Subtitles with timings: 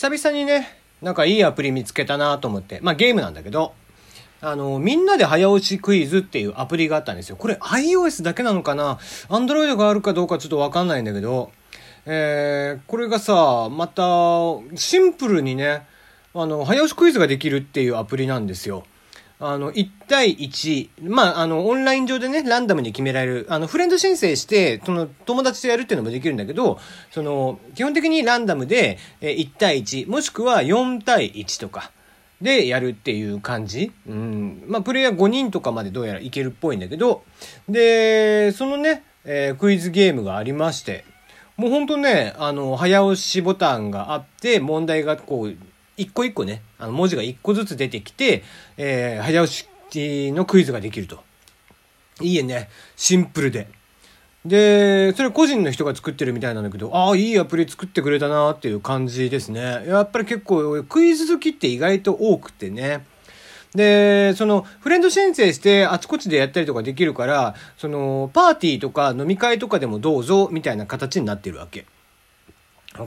[0.00, 0.66] 久々にね、
[1.02, 3.74] なんかいいアプリ見つけたなと思って、まあゲームなんだけど、
[4.40, 7.36] あの、みんなで早押しクイズっていうアプリがあったんですよ。
[7.36, 8.94] これ iOS だけなのかな
[9.28, 11.52] ?Android があるかどうかちょっとわかんないんだけど、
[12.06, 14.02] えー、これがさ、また、
[14.74, 15.86] シンプルにね、
[16.32, 18.84] あの、早押しクイズができるっていうアプリなんですよ。
[19.42, 26.78] あの、1対1、まあ、あの、オンライン上でね、ランダムに決められる、あの、フレンド申請して、その、友達とやるっていうのもできるんだけど、
[27.10, 31.90] その、基本的にランダムで、え1対1、もしくは4対1とか、
[32.42, 33.92] でやるっていう感じ。
[34.06, 34.64] うん。
[34.66, 37.22] まあ、プレイヤー5人とかまでどうやらいけるっぽいんだけど、
[37.68, 41.04] で、そのね、えー、クイズゲームがありまして、
[41.56, 45.56] もうほんとね、あの、早押しボタンがあって、問題がこう、
[46.00, 48.42] 一個一個ね、あの文字が一個ずつ出てきて、
[48.78, 49.68] えー、早押し
[50.32, 51.22] のクイズができると。
[52.22, 53.68] いいえね、シンプルで。
[54.44, 59.84] で、それ個人の人が作ってるみたいなんだけど、ああ、いいアプリ作ってくれたなっていう感じですね。
[59.86, 63.04] やっぱり結構クイズ好きって意外と多くてね。
[63.74, 71.84] で、その、フレンド申請してあちこちでやったりとかできるから、その、パーティーとか飲み会とかでもどうぞ、みたいな形になってるわけ。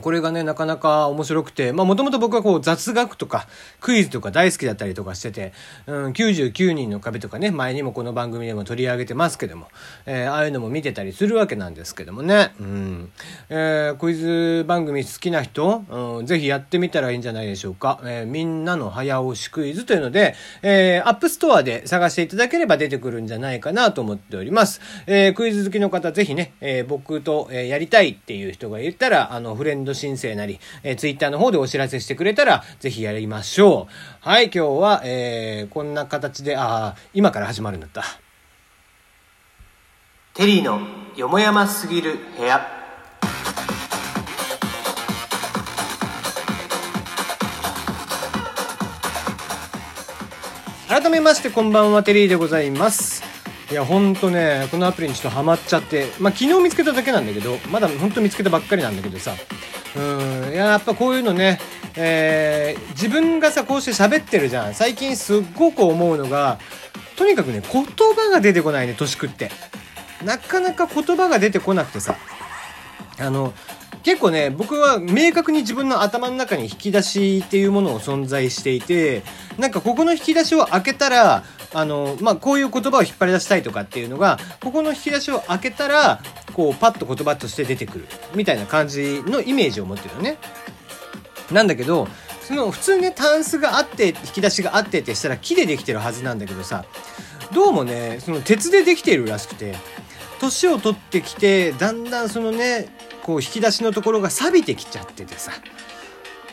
[0.00, 3.46] これがね、なかなか面白くて、まあもともと僕はこう雑学とか
[3.80, 5.52] クイズとか大好きだったりとかしてて、
[5.86, 9.68] うん、99人の壁とかね、前にもこの番組でも取り上げてますけども、
[10.06, 13.12] えー、ああいうのも見てたりするわけなんですけどもね、うん。
[13.48, 18.00] えー、クイズ番組好きな人、うん、ぜひやってみたらいいんじゃないでしょうか。
[18.04, 24.80] えー、みんなの早押しクイズというので、えー、アップストアで探していただければ出てくるんじゃないかなと思っております。
[25.06, 34.28] えー、クイズ好きの方ぜひね、えー、僕と、えー、やりたいっていう人がいたら、あの、フレンド申請なり、えー、ツイッターの方でお知らせしてくれたら、ぜひやりましょう。
[34.28, 38.04] はい、今日は、えー、こんな形で、ああ、今から始まるんだった。
[40.34, 40.80] テリーの
[41.16, 42.84] よもやますぎる部屋。
[50.94, 53.24] 改めましてこんばんはテリーでございます
[53.68, 59.32] いやほんとねこのアプリにちょっとハマっちゃってまあ昨日見つけただけなんだけどまだほんと見つけたばっかりなんだけどさ
[59.96, 60.00] う
[60.50, 60.52] ん。
[60.52, 61.58] いややっぱこういうのね、
[61.96, 64.74] えー、自分がさこうして喋ってるじゃん。
[64.74, 66.58] 最近すっごく思うのが
[67.16, 69.50] とにかくね言葉が出てこないね年食って。
[70.24, 72.16] なかなか言葉が出てこなくてさ。
[73.18, 73.54] あの
[74.02, 79.22] 結構ね僕は明確に自分の頭の中に引き出しっていうものを存在していて
[79.56, 81.44] なんかここの引き出しを開けたら
[81.74, 86.22] あの、まあ、こういう言葉を引っ張り出したいとかっていうのが、ここの引き出しを開けたら、
[86.54, 88.06] こう、パッと言葉として出てくる。
[88.34, 90.38] みたいな感じのイメージを持ってるよね。
[91.50, 92.08] なんだけど、
[92.42, 96.84] その、普通ね、タンスがあって、引き出しがあってってしたら木でできてるはずなんだけどさ、
[97.52, 99.76] どうもね、その鉄でできているらしくて、
[100.40, 102.88] 年を取ってきて、だんだんそのね、
[103.22, 105.52] こう、引き出しのところが錆びてきちゃっててさ、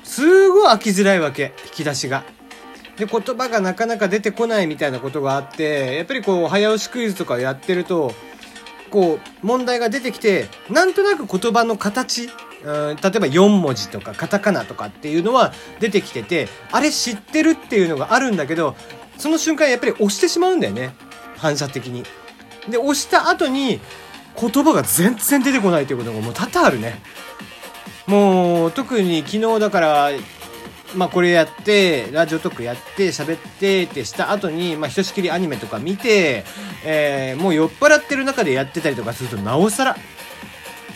[0.03, 2.23] すごい開きづらいわけ、引き出しが。
[2.97, 8.13] で言葉がなかなか出てこないみたいなことがあってやっぱりこう早押しクイズとかやってると
[8.91, 12.29] こう問題が出てきてなんとなく言葉の形
[12.63, 18.75] うん例えば4文字とかカタカナとかっていうのは出てきててあれ知ってるっていうのがあるんだけど
[19.17, 20.93] その瞬間やっぱり押してしまうんだよね
[21.37, 22.03] 反射的に。
[22.69, 23.79] で押した後に
[24.39, 27.01] 言葉が全然出てこないということがもう多々あるね。
[28.05, 30.09] もう特に昨日だから
[30.95, 36.43] まあ、これやってラジオトークやって喋ってってした後にまあ、ひとしきりアニメとか見て、
[36.85, 39.95] えー、もう酔っ払ってる中でやってたりとかするとなおさら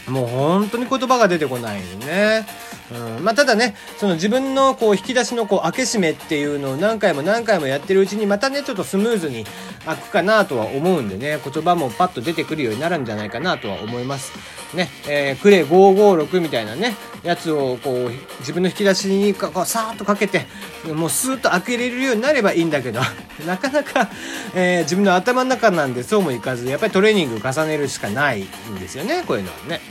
[0.07, 2.45] もう本当に言葉が出てこないね。
[2.91, 9.45] うん、まあ、ただね、その自分のこう引き出しのこう開け閉めっていうのを何回も何回もやってるうちにまたね、ちょっとスムーズに
[9.85, 14.33] 開くかなとは思うんでね、言葉もパッと出てくるようになるんじゃないかなとは思います。
[14.75, 20.45] ね、えー、クレ556みたいなね、やつをこう自分の引き出しにこうさーっとかけて、
[20.93, 22.99] もうスーッと開けれるようになればいいんだけど、
[23.47, 24.09] なかなか、
[24.53, 29.81] えー、自分の頭の中なんでそうもいかず、やっぱりトレーニング重ねるしかないんですよね、こういうのはね。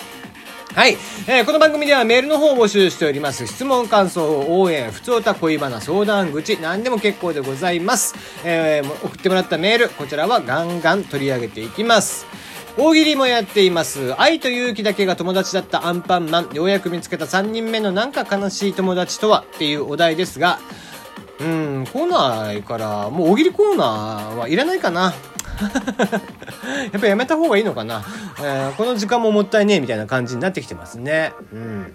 [0.00, 0.05] うん
[0.76, 3.46] はい、えー、この番組ではメールの方を募集しております。
[3.46, 8.14] 質問、感想、応援、普通歌、恋バナ、相談口、何でも結構でございます。
[8.44, 12.26] えー、送ってもらったメール、こちらはガンガン取り上げていきます。
[12.76, 14.20] 大喜利もやっています。
[14.20, 16.50] 愛と勇気だけが友達だったアンパンマン。
[16.52, 19.46] ようやく見つけた3人目のなんか悲しい友達とは？
[19.54, 20.58] っていうお題ですが、
[21.40, 25.14] うん、コーナーから、もう大喜利コーナーはいらないかな。
[26.92, 28.04] やっぱやめた方がいいのかな、
[28.38, 31.32] えー、この時間ももったいねえみたいな感じになってきてますね。
[31.52, 31.94] うん。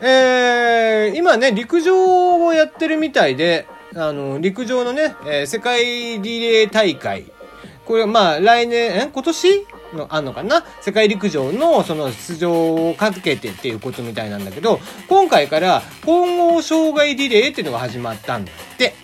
[0.00, 7.26] えー、今ね、陸上をやってるみたいで、あの、陸上のね、えー、世界リレー大会。
[7.84, 10.64] これ、まあ、来年、え今年のあんのかな？
[10.80, 18.94] 世界陸上のその出場をかけてっていうことみたいなんだけど、今回から混合障害リレーっていうのが始まったんだって。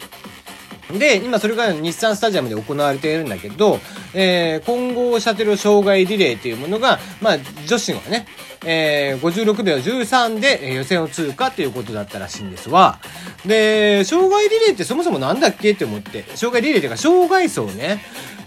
[0.99, 3.79] で、今それが日産スタジアムで行われているんだけど、
[4.15, 8.27] えー、混合シャトル障害リレーっていうものが、まあ、女子がね、
[8.65, 13.01] えー、56秒13で予選を通過っていうことだったらしいんですわ。
[13.45, 18.03] で、障害リレーってそもそもなんだっけって思って、障害リレーっていうか、障害走ね。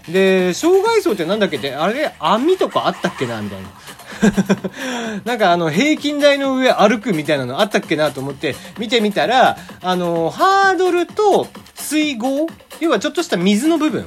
[0.08, 3.68] で、障害走ってなんだっけって、あれ、網とかあったっけなみたいな。
[5.24, 12.46] なんかあの、平均台の上歩くみたいなのあったっけなと思って見てみたら、あの、ハードルと水郷
[12.80, 14.06] 要はちょっとした水の部分？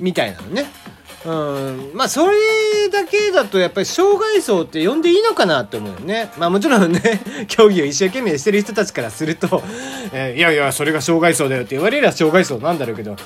[0.00, 0.66] みたいなのね。
[1.24, 1.90] うん。
[1.94, 6.30] まあ、それだけだと、やっぱり、障害層って呼んでいいのかなって思うよね。
[6.38, 9.62] まあ、もちろんね、 競技を一生懸命してる人たちからすると、
[10.12, 13.16] えー、いやいや、それが障害層だよって言われりゃ障害層なんだろうけど、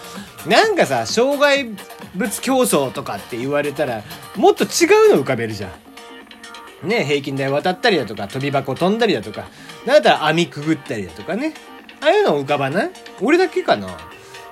[0.47, 1.69] なんかさ、障害
[2.15, 4.03] 物競争とかって言われたら、
[4.37, 6.89] もっと違うの浮かべるじゃん。
[6.89, 9.45] ね、平均台渡ったりだとか、飛び箱飛んだりだとか、
[9.85, 11.53] だったら網くぐったりだとかね。
[12.03, 12.91] ああいうの浮かばない？
[13.23, 13.89] 俺だけかな？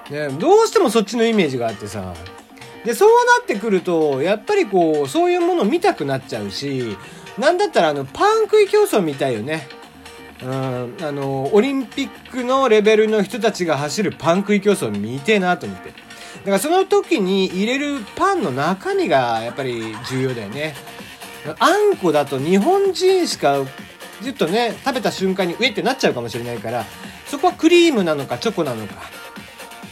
[0.08, 2.14] ね、どうしてもそっちのイメージがあってさ、
[2.84, 6.96] で、そうなってくると、やっぱりこう、そういうもの見たくなっちゃうし、
[7.38, 9.68] なんだったらあの、パン食い競争みたいよね。
[10.42, 15.90] うん、あの、オリンピックのレベルの人たちが走るパン食い競争見てえなと思って。
[15.90, 15.94] だ
[16.46, 20.74] からその時に入れるパンの中身がやっぱり重要だよね。
[21.58, 23.58] あんこだと日本人しか
[24.22, 26.86] ずっとね、食べた瞬間に上ってなっちゃうかもしれないから、
[27.30, 28.94] そこはクリームなのかチョコなのか。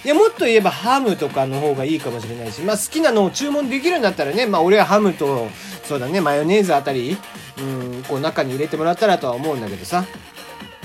[0.04, 5.48] いや、もっと言えばハムとかの方がいいかもしれないし、まあ好きなのを注文できるんだったらね、まあ俺はハムと、
[5.84, 7.16] そうだね、マヨネーズあたり、
[7.58, 10.04] うん、こう中に入れてもらったらとは思うんだけどさ。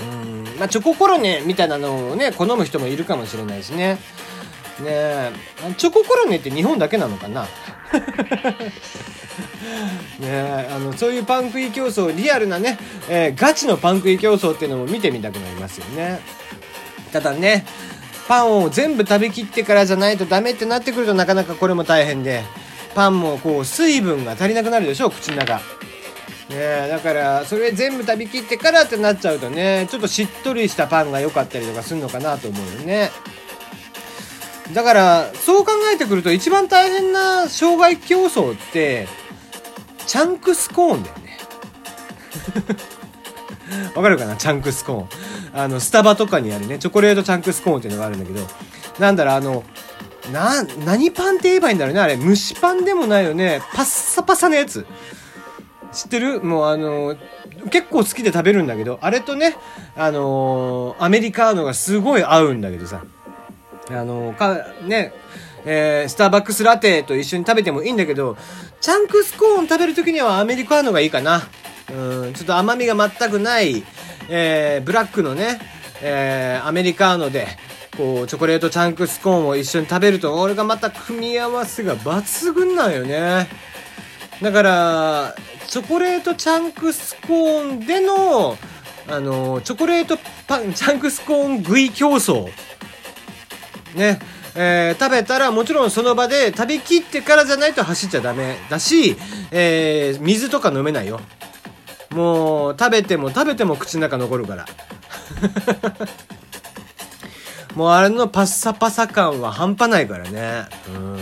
[0.00, 3.98] うん、まあチョココロネみたいなのをね、好む人もいるかもしれないしね。
[4.80, 5.30] ねえ、
[5.76, 7.46] チョココロネって日本だけなのかな？
[10.18, 12.78] ねあのそういうパン食い競争リアルなね、
[13.08, 16.20] えー、ガチのパン食い競争っていうのも見てみたくなりますよね
[17.14, 17.64] ただね
[18.26, 22.42] パンを全部食べきってからじゃないとダメってなってくるとなかなかこれも大変で
[22.96, 25.60] パンもこう水分が足りなくなるでしょ口の中。
[26.50, 33.10] ねだからそれ全部食べきってからってなっちゃうとねちょっとしっとりしたパンが良かったりとかするのかなと思うよね。
[34.72, 39.06] だからそう考えてくると一番大変な障害競争って
[40.06, 41.38] チャンクスコーンだよね。
[43.94, 44.36] わかるかな？
[44.36, 45.60] チャンクスコーン。
[45.60, 48.46] あの、スタバとかにあるね、チョコレートチャンクスコーンっていうのがあるんだけど、
[48.98, 49.64] なんだろう、あの、
[50.32, 52.16] な、何パンって言えばいいんだろうね、あれ。
[52.16, 53.60] 蒸しパンでもないよね。
[53.74, 54.86] パッサパサのやつ。
[55.92, 56.40] 知ってる？
[56.40, 57.16] もうあの、
[57.70, 59.56] 結構好きで食べるんだけど、あれとね、
[59.96, 63.02] あのアメリカーノがすごい合うんだけどさ。
[63.90, 65.12] あのか、ね、
[65.66, 68.36] えー、スターバックスラテと一緒に食べてもいいんだけど、
[68.80, 71.42] チャンクスコーン食べるときにはアメリカーノがいいかな。
[71.92, 73.84] うん、ちょっと甘みが全くない、
[74.28, 75.60] えー、ブラックのね、
[76.02, 77.46] えー、アメリカーノで、
[77.96, 83.48] こう、チョコレートチャンクスコーンを一緒に食べると、俺がまた組み合わせが抜群なんよね。
[84.42, 85.34] だから、
[85.68, 88.58] チョコレートチャンクスコーンでの、
[89.08, 92.48] あの、チョコレートパン、チャンクスコーン食い競争。
[93.94, 94.18] ね。
[94.56, 99.16] えー、食べたらもちろんその場で食べきってからじゃないと走っちゃダメだし、
[99.50, 101.20] えー、水とか飲めないよ。
[102.14, 104.66] もう食べても食べても口の中残るから。
[107.74, 110.66] もうあれのパッサパサ感は半端ないからね。
[110.94, 111.18] うん。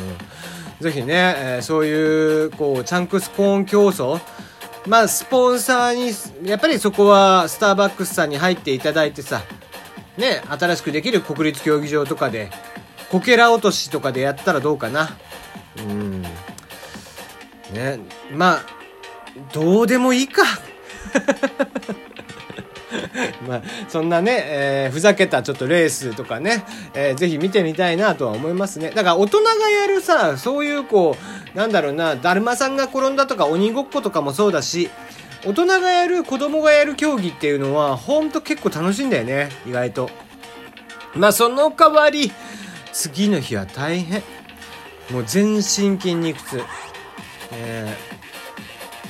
[0.80, 4.20] ぜひね、えー、そういうこうチャンクスコーン競争。
[4.86, 5.94] まあスポンサー
[6.42, 9.42] にやっぱりそこはスターバックスさんに入っていただいてさ
[10.16, 12.50] ね新しくできる国立競技場とかで
[13.08, 15.16] こけら落としとかでやったらどうかな。
[15.78, 16.22] うん。
[16.22, 18.00] ね
[18.34, 18.64] まあ
[19.52, 20.42] どうでもいいか。
[23.46, 28.90] まあ、そんなね、えー、ふざけたちょっとレースとかね、えー、ぜひ見てみたいなとは思いますね。
[28.90, 31.16] だから大人がやるさ、そういうこ
[31.54, 34.90] う、なんだろうな、だるまさんが転んだとか鬼ごっことかもそうだし、
[35.44, 40.10] 大人がやる、子供がやる競技っていうのは、ほんと結構楽しいんだよね、意外と。
[41.14, 42.32] まあ、その代わり、
[42.92, 44.22] 次の日は大変。
[45.10, 45.62] もう全身
[46.00, 46.62] 筋肉痛。
[47.52, 48.11] えー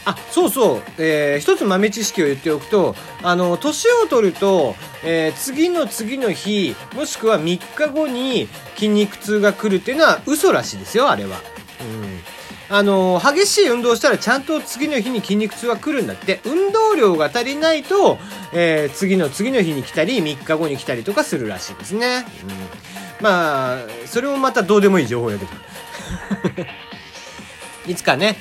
[0.05, 11.39] あそうそう、えー、一つ豆知識を言っておくとあの年を取ると、えー、次の次の日もしくは3日後に筋肉痛が来るっていうのは嘘らしいですよあれは。
[11.81, 12.21] うん。
[12.69, 16.41] あの激しい運動したらちゃんと次の日に筋肉痛は来るんだって。
[16.45, 18.19] 運動量が足りないと、
[18.55, 22.25] えー、次の次の日に来たり3日後に来たりとかするらしいですね、
[23.19, 25.51] うん、まあそれもまたどうでもいい情報やけど。
[27.87, 28.37] いつかね。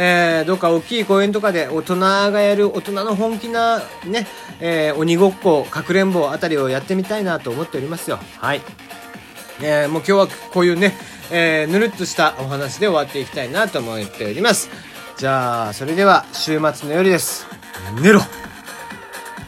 [0.00, 4.28] えー、どっか大きい公園とかで大人がやる大人の本気なね、
[4.60, 8.20] えー、鬼ごっこ、かくれんぼあたりをやってみたいなと思っておりますよ。
[8.38, 8.62] はい。
[9.60, 10.94] えー、もう今日はこういうね、
[11.32, 14.70] えー、ぬるっとしたお話で終わっていきたいなと思っております。
[15.16, 17.48] じゃあ、それでは週末の夜です。
[18.00, 18.20] 寝ろ